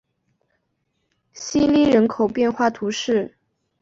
[1.31, 3.35] 希伊人口变化图示